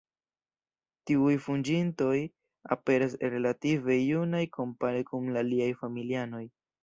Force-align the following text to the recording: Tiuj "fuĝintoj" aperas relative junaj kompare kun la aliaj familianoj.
Tiuj 1.09 1.33
"fuĝintoj" 1.47 2.15
aperas 2.75 3.13
relative 3.35 3.99
junaj 3.99 4.41
kompare 4.57 5.07
kun 5.11 5.29
la 5.39 5.47
aliaj 5.49 5.71
familianoj. 5.85 6.43